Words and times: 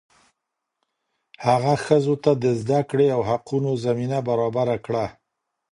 هغه 1.45 1.73
ښځو 1.85 2.15
ته 2.23 2.31
د 2.43 2.45
زده 2.61 2.79
کړې 2.89 3.07
او 3.15 3.21
حقونو 3.29 3.71
زمینه 3.85 4.17
برابره 4.29 4.77
کړه. 4.85 5.05